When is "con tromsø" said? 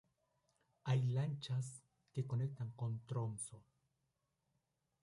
2.71-3.57